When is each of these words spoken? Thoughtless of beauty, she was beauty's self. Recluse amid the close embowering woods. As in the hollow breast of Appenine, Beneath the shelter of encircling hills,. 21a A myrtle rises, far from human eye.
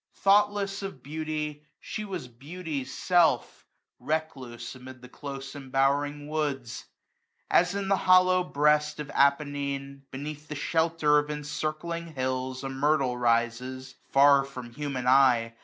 Thoughtless 0.23 0.81
of 0.81 1.03
beauty, 1.03 1.61
she 1.79 2.05
was 2.05 2.27
beauty's 2.27 2.91
self. 2.91 3.67
Recluse 3.99 4.73
amid 4.73 4.99
the 5.03 5.07
close 5.07 5.55
embowering 5.55 6.27
woods. 6.27 6.85
As 7.51 7.75
in 7.75 7.87
the 7.87 7.95
hollow 7.97 8.43
breast 8.43 8.99
of 8.99 9.09
Appenine, 9.11 10.01
Beneath 10.09 10.47
the 10.47 10.55
shelter 10.55 11.19
of 11.19 11.29
encircling 11.29 12.15
hills,. 12.15 12.63
21a 12.63 12.65
A 12.65 12.69
myrtle 12.69 13.15
rises, 13.19 13.93
far 14.09 14.43
from 14.43 14.71
human 14.73 15.05
eye. 15.05 15.53